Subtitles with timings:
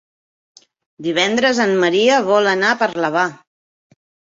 [1.07, 3.29] Divendres en Maria vol anar a Parlavà.